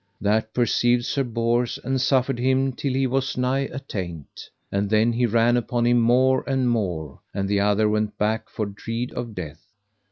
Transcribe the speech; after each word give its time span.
That 0.19 0.55
perceived 0.55 1.05
Sir 1.05 1.23
Bors, 1.23 1.77
and 1.83 2.01
suffered 2.01 2.39
him 2.39 2.73
till 2.73 2.93
he 2.93 3.05
was 3.05 3.37
nigh 3.37 3.69
attaint. 3.71 4.49
And 4.71 4.89
then 4.89 5.13
he 5.13 5.27
ran 5.27 5.55
upon 5.57 5.85
him 5.85 5.99
more 5.99 6.43
and 6.49 6.67
more, 6.67 7.21
and 7.35 7.47
the 7.47 7.59
other 7.59 7.87
went 7.87 8.17
back 8.17 8.49
for 8.49 8.65
dread 8.65 9.11
of 9.11 9.35
death. 9.35 9.63